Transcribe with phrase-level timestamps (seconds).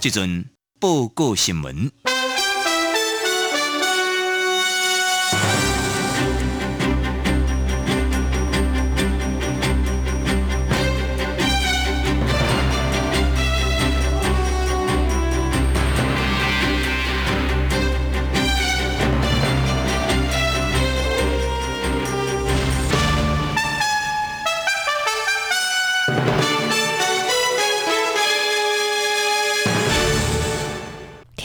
[0.00, 0.46] 这阵
[0.80, 2.09] 报告新闻。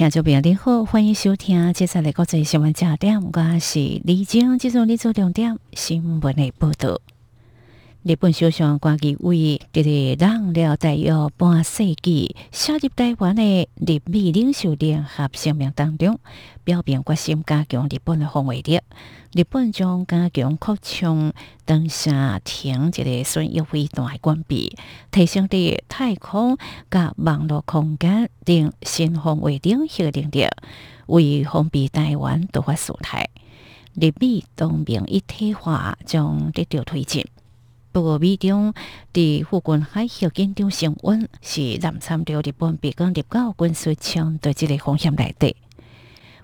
[0.05, 7.01] 听众朋友您好，欢迎收听接下来国际新闻焦点，我是李晶，接着你做重点新闻的报道。
[8.07, 16.19] 日本首相菅义伟伫咧让了大约半世纪，写入台湾的日美领袖联合声明当中，
[16.63, 18.79] 表明决心加强日本的防卫力。
[19.33, 21.33] 日本将加强扩充
[21.65, 24.77] 当下停一个损益飞弹的关闭，
[25.09, 26.59] 提升伫太空
[26.91, 30.47] 甲网络空间等新防卫领域的能力，
[31.07, 33.27] 为封闭台湾突发事态。
[33.95, 37.25] 日美同盟一体化将得到推进。
[37.95, 38.73] 不过，美中
[39.13, 45.55] 伫附近海峡紧张升温，是南参着日本被讲入到军事强对这个风险内底。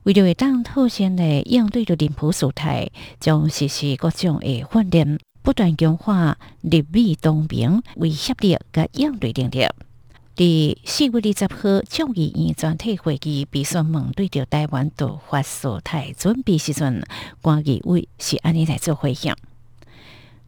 [0.03, 9.67] 为了会当妥善的应对着林普事态，将实施各种的训练，不断强化日美同盟威胁力甲应对能力。
[10.37, 17.03] 伫四月二十号众议院全体会议必须面对着台湾突发事态准备时阵，
[17.41, 19.35] 关议会是安尼来做回应。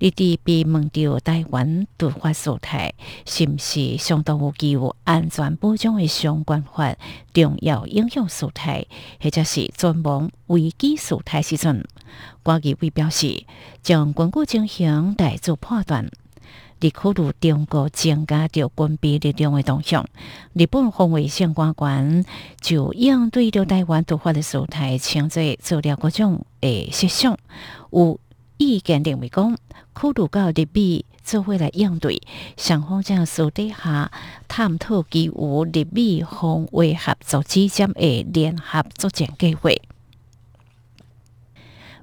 [0.03, 2.93] 你伫被问到台湾突发事态
[3.25, 6.93] 是毋是相当有具有安全保障的相关法
[7.33, 8.85] 重要影响事态，
[9.21, 11.85] 或者是专门危机事态时阵，
[12.43, 13.45] 关议会表示
[13.81, 16.11] 将军国进行来做判断。
[16.81, 20.05] 伫考虑中国增加着军备力量的动向，
[20.51, 22.25] 日本防卫相关官
[22.59, 27.37] 就应对着台湾突发的事态，请在做了各种诶设想，
[27.89, 28.19] 有
[28.57, 29.57] 意见认为讲。
[29.93, 32.21] 考虑到日美做伙来应对，
[32.57, 34.11] 双方将私底下
[34.47, 35.31] 探讨基于
[35.71, 39.69] 日美防卫合作之间的联合作战计划。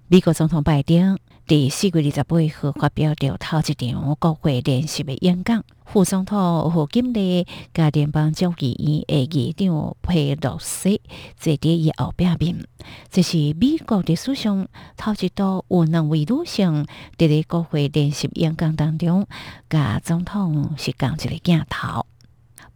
[0.09, 1.19] 美国总统拜登。
[1.51, 7.45] 第四月二十八号发表了头一场国会联席的演讲，副总统胡锦丽
[7.75, 11.01] 加联邦众议院的议长佩洛西
[11.37, 12.65] 坐伫伊后壁面。
[13.11, 16.87] 这是美国历史上头一度有两位女性
[17.19, 19.27] 伫咧国会联席演讲当中，
[19.69, 22.07] 甲总统是共一个镜头。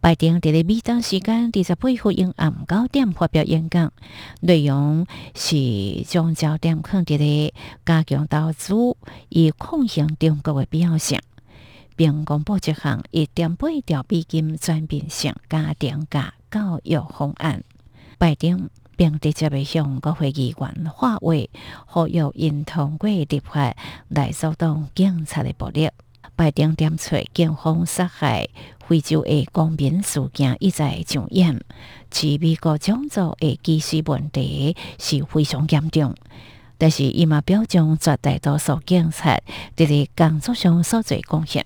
[0.05, 3.91] 拜登伫咧美东时间二十八号用暗九点发表演讲，
[4.41, 8.75] 内容是将焦点放伫咧加强投资
[9.29, 11.19] 以抗衡中国的必要性，
[11.95, 17.63] 并公布一项一点八条美金转变性家庭价教育方案。
[18.19, 21.19] 拜登并直接向国会议员发话，
[21.87, 23.75] 呼吁因通过立法
[24.09, 25.89] 来阻挡警察的暴力。
[26.35, 28.47] 拜登点出警方杀害
[28.87, 31.59] 非洲的公民事件一再上演，
[32.09, 36.13] 指美国种族的歧视问题是非常严重。
[36.77, 39.39] 但是伊嘛表彰绝大多数警察
[39.77, 41.65] 伫咧工作上所做贡献。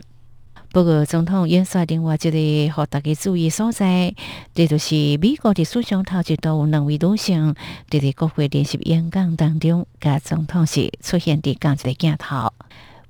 [0.72, 4.13] 不过，总统演说另外一个互大家注意所在，
[4.54, 7.56] 这就是美国历史上头一度有两位女性
[7.89, 12.54] 伫咧国会联席演讲当中，甲总统是出现伫共一个镜头。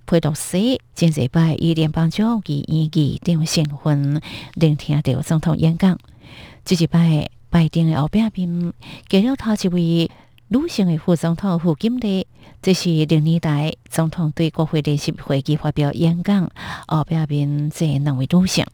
[0.09, 4.19] 佩洛西前日拜伊联邦众议院议长身份
[4.55, 5.99] 聆听到总统演讲。
[6.65, 8.73] 这一拜拜登的后边边
[9.07, 10.09] 加了头一位
[10.47, 12.25] 女性的副总统胡锦丽，
[12.59, 16.49] 这是历年来总统对国会联席会议发表演讲
[16.87, 18.65] 后边边这两位女性。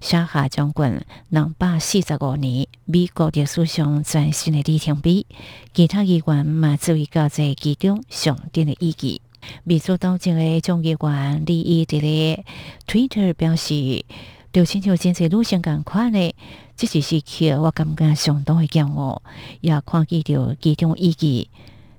[0.00, 5.26] 沙夏将军两百四十五年美国历史上全新的里程碑，
[5.74, 9.20] 其他议员嘛注意到这其中上顶的意义。
[9.64, 12.44] 美国当前的众议员利益的咧
[12.86, 14.04] Twitter 表示，
[14.52, 16.34] 就亲像真侪女性共款的，
[16.76, 19.22] 即一时刻我感觉相当的骄傲，
[19.60, 21.48] 也看见着其中意义。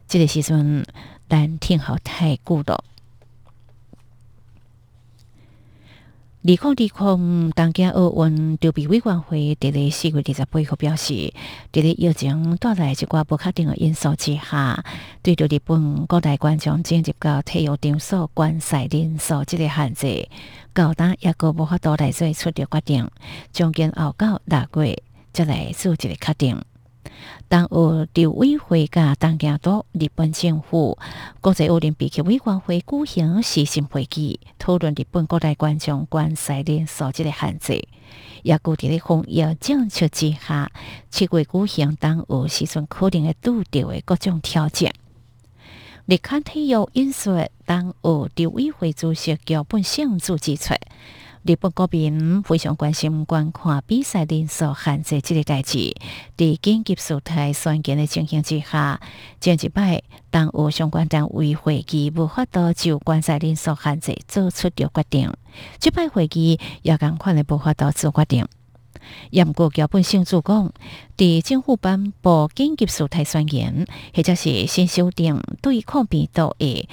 [0.08, 0.86] 这个时阵
[1.30, 2.84] 咱听候太久了。
[6.44, 11.14] 二零二空东京奥运筹备委员会伫咧四月二十八号表示，
[11.72, 14.84] 伫咧疫情带来一寡不确定的因素之下，
[15.22, 20.28] 对着日本各大观众进入到体育场所观赛人数即个限制，
[20.74, 23.08] 高达一个无法度来做出着决定，
[23.54, 25.00] 将近后到六月
[25.32, 26.60] 再来做一个确定。
[27.48, 30.98] 当有调委会甲东京都日本政府
[31.42, 37.88] 国际奥林匹克委员会举行视讯会议，讨论日本各大观众观赛人数即个限制，
[38.44, 40.72] 也固伫咧防疫政策之下，
[41.10, 44.92] 七月举行当有时阵可能会拄着的各种挑战。
[46.06, 47.32] 日刊体育因素
[47.66, 50.74] 当有调委会主席桥本胜主指出。
[51.44, 55.96] 日本国民非常关心观看比赛人数限制这个代志。
[56.38, 59.02] 在紧急事态宣言的情形之下，
[59.40, 65.34] 前一摆当有相关单位会议无法度就观赛人数限制做出着决定，
[65.80, 68.48] 这摆会议也共款的无法度做决定。
[69.32, 70.72] 严过桥本性主讲，
[71.18, 76.88] 伫政府颁布紧急事态宣言，或者是新修订对抗病毒的。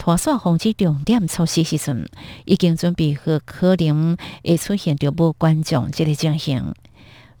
[0.00, 2.08] 拖刷防止重点措施时阵，
[2.46, 6.74] 已经准备好可能会出现着无观众即个情形。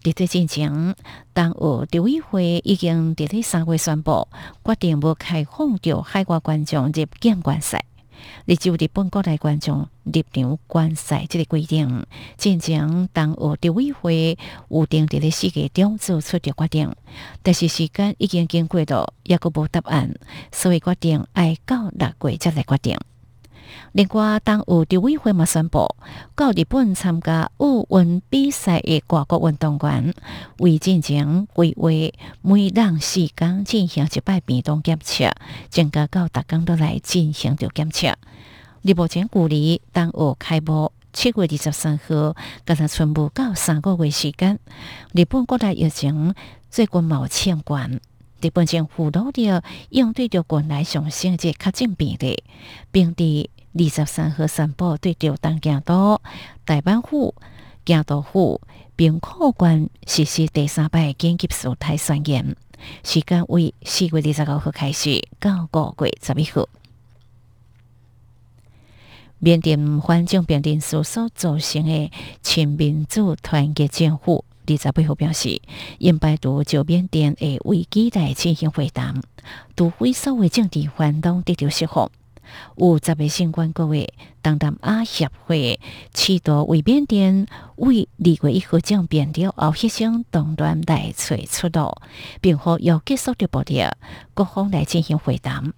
[0.02, 0.94] 伫对进前，
[1.32, 4.28] 当有刘委会已经伫咧三月宣布，
[4.62, 7.82] 决定无开放着海外观众入境观赛。
[8.44, 12.04] 立就日本国内观众入场观赛即个规定，
[12.36, 14.38] 进行当学的委会
[14.68, 16.92] 有定伫咧四月中做出的决定，
[17.42, 20.14] 但是时间已经经过了，也个无答案，
[20.52, 22.98] 所以决定爱到六月则来决定。
[23.92, 25.86] 另外，当有调委会嘛宣布，
[26.34, 30.14] 到日本参加奥运比赛的外国运动员，
[30.58, 31.88] 为进行规划
[32.42, 35.30] 每人时间进行一摆病毒检测，
[35.68, 38.16] 增加到逐工都来进行着检测。
[38.82, 42.34] 日目前距离当学开幕七月二十三号，
[42.64, 44.58] 加上全部到三个月时间。
[45.12, 46.34] 日本国内疫情
[46.70, 48.00] 最近冒千关，
[48.40, 49.50] 日本政府努力
[49.90, 52.42] 应对着国内上升的确诊病例，
[52.90, 56.20] 并伫二十三号宣布对着东京都、
[56.64, 57.34] 大阪府、
[57.84, 58.60] 京都府
[58.96, 62.56] 并客观实施第三摆紧急事态宣言，
[63.04, 66.68] 时间为四月二十九号开始，到五月十一号。
[69.38, 72.10] 缅甸反政变人数所造成的
[72.42, 75.62] 亲民主团结政府二十八号表示，
[75.98, 79.22] 因拜读就缅甸的危机来进行会谈，
[79.76, 82.10] 除非所谓政治反动得到释放。
[82.76, 84.12] 有十个新冠各位，
[84.42, 85.80] 当当啊协会
[86.12, 92.02] 企图为缅甸为二月一号将变掉后牺牲动乱来催出道，
[92.40, 93.96] 并和要结束的目的，
[94.34, 95.72] 各方来进行会谈。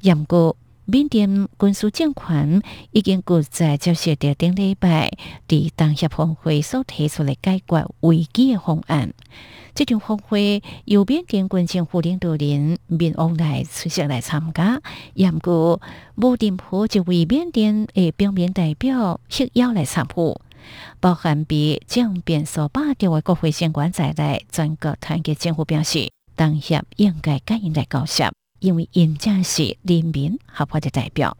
[0.00, 0.56] 不过，
[0.86, 5.10] 缅甸军事政权已经搁在接受着顶礼拜
[5.48, 9.12] 伫当协峰会所提出的解决危机的方案。
[9.74, 14.80] 这场峰会由缅甸军政府领导人民往来出席来参加，
[15.14, 15.80] 也毋过
[16.16, 20.38] 无任何一位缅甸的表面代表受邀来参与，
[21.00, 28.30] 包含被将变所霸掉的国会相关在内，全国团结政府表示，当协应该感应来交涉。
[28.64, 31.36] 因为因正是人民合法的代表。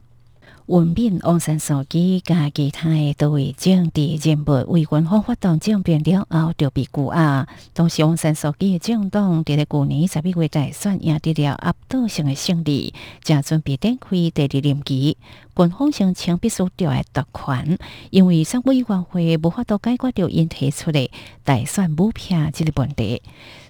[0.67, 7.47] 文民王山书记加其他的多位政治人物为军方发动政变了后，就被拘押。
[7.75, 15.19] 当时王山书记的政党伫咧去年十一月大选赢得了压倒性的胜利，正准备展开第二任期。
[15.55, 17.79] 军方声称必须调来夺权，
[18.09, 21.11] 因为选委员会无法度解决掉因提出诶
[21.45, 23.21] 大选补票这个问题。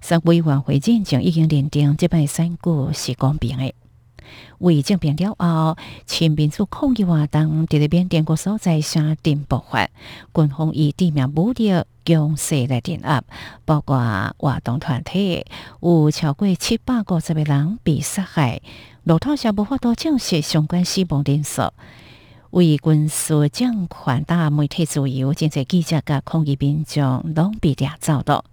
[0.00, 3.74] 选委员会认证已经认定这摆选举是公平的。
[4.58, 5.76] 为政变了后，
[6.06, 9.88] 亲民主抗议活动伫咧缅甸国所在相定爆发，
[10.34, 11.70] 军方以地面武力
[12.04, 13.22] 强势来镇压，
[13.64, 15.44] 包括活动团体
[15.80, 18.60] 有超过七百五十个人被杀害。
[19.04, 21.72] 路透社无法度证实相关死亡人数。
[22.50, 28.44] 为军事政权打媒体自由，真侪记者甲抗议民众拢被掠走了。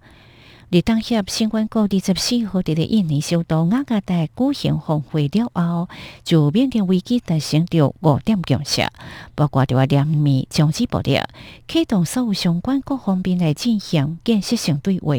[0.72, 5.86] 伫当下新冠高二十四号伫咧印尼首都雅加达举行峰会了后，
[6.24, 8.88] 就缅甸危机达成着五点共识，
[9.34, 11.20] 包括着联面终止暴力，
[11.68, 15.14] 启动所有相关各方面来进行建设性对话。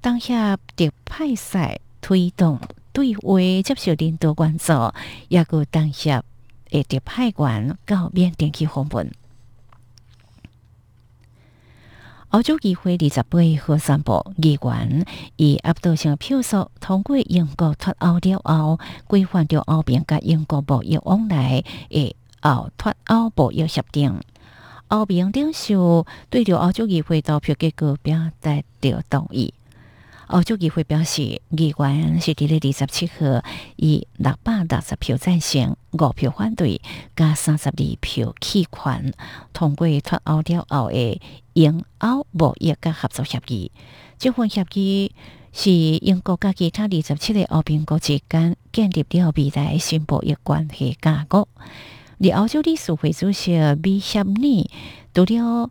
[0.00, 2.58] 当下特派赛推动
[2.92, 4.72] 对话接受领导关注，
[5.28, 6.24] 也个当下
[6.68, 9.08] 会特派员到缅甸去访问。
[12.30, 24.20] 澳洲议会二十八号宣布，议员以压倒性票数通过英国脱欧了后，规范着欧盟甲英国贸易往来的后脱欧贸易协定。
[24.86, 29.52] 欧边领袖对着澳洲议会投票结果表达着同意。
[30.30, 33.42] 欧洲议会表示，议员是伫咧二十七号
[33.74, 36.80] 以六百六十票赞成、五票反对
[37.16, 39.12] 加三十二票弃权
[39.52, 41.20] 通过脱欧了后的
[41.54, 43.72] 英欧贸易甲合作协议。
[44.18, 45.12] 这份协议
[45.52, 51.48] 是英国甲其他二十七个欧边国之间建立了未来新贸易关系架构。
[52.20, 54.26] 而欧洲理事会主席米歇尔
[55.12, 55.70] 除了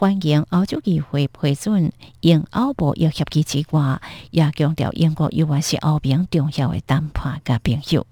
[0.00, 4.00] 欢迎欧洲议会批准英欧贸易协议之外，
[4.30, 8.06] 也强调英国永远是欧边重要的谈判甲朋友。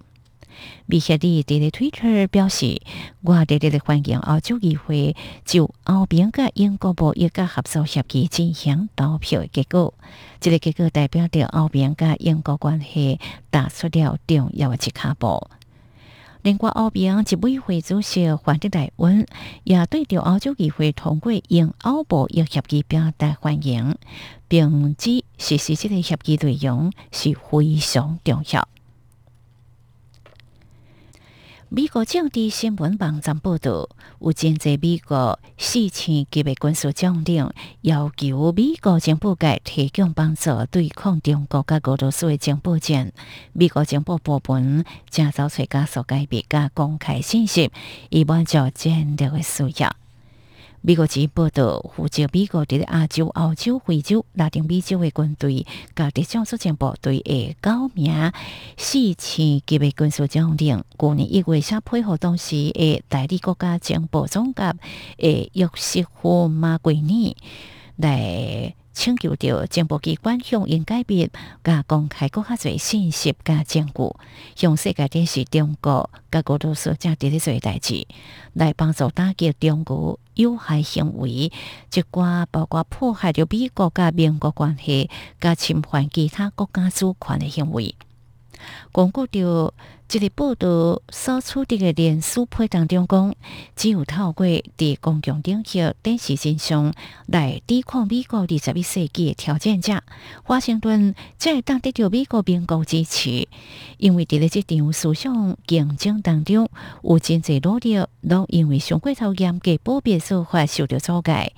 [0.86, 2.82] 米歇尔伫咧推特表示
[3.22, 5.14] ：“我热烈欢迎欧洲议会
[5.44, 9.94] 就欧边甲英国贸易甲合作协议进行投票的结果。
[10.40, 13.20] 这个结果代表着欧边甲英国关系
[13.52, 15.48] 踏出了重要的一卡步。”
[16.46, 19.26] 另外，欧边执委会主席黄德代文
[19.64, 23.96] 也对着欧洲议会通过英欧贸易协议表达欢迎，
[24.46, 28.68] 并指实施这个协议内容是非常重要。
[31.68, 33.88] 美国政治新闻网站报道，
[34.20, 43.12] 有真济美国四千级别军事将领要求美国情报界提供帮助对抗中国甲俄罗斯的情报战。
[43.52, 47.72] 美国情报部门正找出加速改变甲公开信息，
[48.10, 49.92] 以满足战略的需要。
[50.86, 55.66] 美国之报道，负责美国伫亚洲、澳洲、非洲、拉丁美洲的军队，
[55.96, 58.32] 甲特种作战部队的九名
[58.76, 64.78] 四千级别军事将领，去年一月才配合当时的代理国家情报总监
[65.18, 67.36] 的约瑟夫·马奎尼
[67.96, 68.72] 来。
[68.96, 71.30] 请求着情报机关向应改变、
[71.62, 74.16] 甲公开更较侪信息、甲证据，
[74.56, 78.06] 向世界展示中国甲俄罗斯正伫咧做代志，
[78.54, 81.52] 来帮助打击中国有害行为，一
[82.10, 87.94] 寡包括破坏着美国甲民国关系、甲侵犯其他国家主权的行为。
[88.90, 89.74] 巩固着
[90.08, 93.34] 这个报道所处的个连书配当中讲，
[93.74, 96.94] 只有透过伫公共领域电视真相
[97.26, 100.00] 来抵抗美国二十一世纪的挑战者，
[100.44, 103.48] 华盛顿才会当得到美国民国支持。
[103.98, 106.70] 因为伫咧即场思想竞争当中，
[107.02, 111.50] 有真济努力拢因为上过头严格保密手法受到阻碍。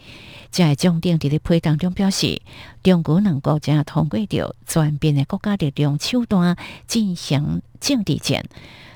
[0.50, 2.40] 在重点伫咧批当中表示，
[2.83, 8.44] 中国能够正通过着全边的国家力量手段进行政治战，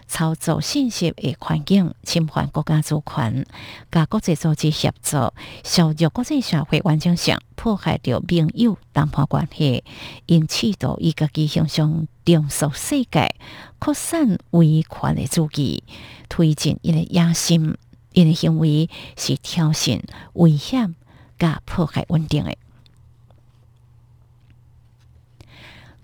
[0.06, 3.46] 操作信息的环境，侵犯国家主权，
[3.90, 5.34] 甲国际组织合作，
[5.64, 9.84] 削弱国际社会完整性，破坏着盟友谈判关系，
[10.26, 13.34] 因企图以家己形象重塑世界，
[13.78, 15.82] 扩散威权的主义，
[16.28, 17.76] 推进因的野心，
[18.12, 20.00] 因的行为是挑衅、
[20.34, 20.94] 危险。
[21.38, 22.56] 甲破坏稳定的。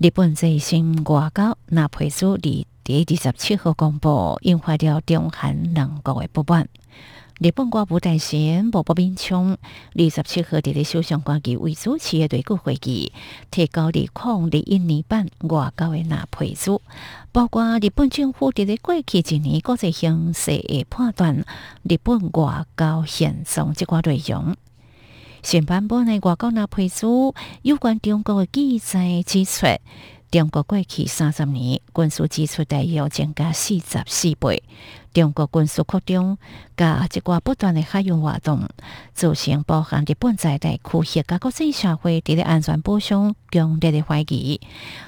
[0.00, 6.68] 日本最新外交纳佩斯伫第二十七号公布，引发了中韩两国的不满。
[7.40, 9.58] 日本外务大臣吴伯明称
[9.96, 13.10] 二十七号伫咧首相官邸为主持的对局会议，
[13.50, 16.80] 提高日抗日一年半外交的纳佩斯，
[17.32, 21.44] 包括日本政府伫咧过去一年国际形势的判断，
[21.82, 24.54] 日本外交现状即寡内容。
[25.50, 29.64] 新版本的外国那配书有关中国的记载指出，
[30.30, 34.62] 中国过去三十年军事支出大约增加四十四倍。
[35.14, 36.36] 中国军事扩张
[36.76, 38.68] 加一寡不断的海洋活动，
[39.14, 44.60] 造成包含日本在内区域甲国际社会伫咧安全保障强烈的怀疑。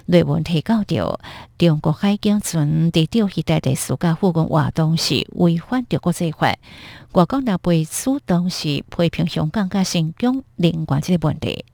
[0.06, 1.20] 内文提到着
[1.58, 6.56] 中国海警船伫钓鱼台地自家附近活动是违反着国际法。
[7.12, 11.66] 外国那被主动是批评香港甲新疆另外即个问题。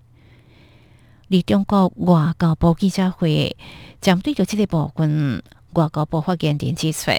[1.30, 3.56] 而中国外交部记者会
[4.00, 5.42] 针对着即个部分，
[5.74, 7.10] 外交部发言人指出。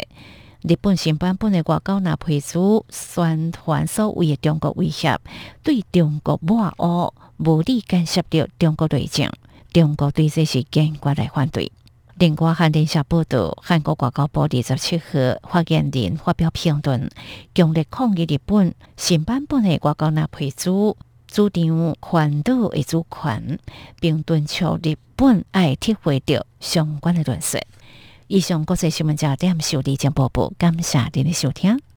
[0.63, 5.17] 日本新版本的外交纳配书宣传所谓的中国威胁，
[5.63, 9.31] 对中国抹黑、无理干涉着中国内政，
[9.71, 11.71] 中国对这是坚决来反对。
[12.15, 15.03] 另外，韩联社报道，韩国外交部二十七号
[15.47, 17.07] 发言人发表评论，
[17.53, 20.97] 强烈抗议日本新版本的外交纳配书
[21.37, 23.59] 主张环岛的主权，
[23.99, 27.59] 并敦促日本爱体会到相关的论述。
[28.25, 31.79] 以上国际新闻焦点，受理将播报，感谢您的收听。